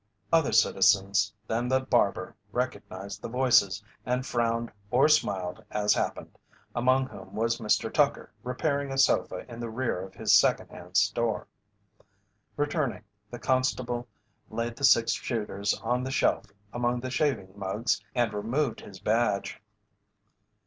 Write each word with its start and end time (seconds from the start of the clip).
Other 0.33 0.51
citizens 0.51 1.31
than 1.45 1.67
the 1.67 1.79
barber 1.79 2.35
recognized 2.51 3.21
the 3.21 3.29
voices, 3.29 3.83
and 4.03 4.25
frowned 4.25 4.71
or 4.89 5.07
smiled 5.07 5.63
as 5.69 5.93
happened, 5.93 6.39
among 6.73 7.05
whom 7.05 7.35
was 7.35 7.59
Mr. 7.59 7.93
Tucker 7.93 8.31
repairing 8.41 8.91
a 8.91 8.97
sofa 8.97 9.45
in 9.47 9.59
the 9.59 9.69
rear 9.69 10.01
of 10.01 10.15
his 10.15 10.33
"Second 10.33 10.69
Hand 10.71 10.97
Store." 10.97 11.45
Returning, 12.57 13.03
the 13.29 13.37
constable 13.37 14.07
laid 14.49 14.75
the 14.75 14.85
six 14.85 15.11
shooters 15.11 15.75
on 15.83 16.03
the 16.03 16.09
shelf 16.09 16.47
among 16.73 17.01
the 17.01 17.11
shaving 17.11 17.51
mugs 17.55 18.03
and 18.15 18.33
removed 18.33 18.81
his 18.81 18.99
badge. 18.99 19.61